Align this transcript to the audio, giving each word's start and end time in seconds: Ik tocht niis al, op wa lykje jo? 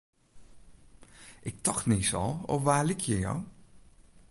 Ik 1.49 1.55
tocht 1.61 1.85
niis 1.89 2.13
al, 2.21 2.31
op 2.55 2.61
wa 2.67 2.77
lykje 2.87 3.17
jo? 3.25 3.35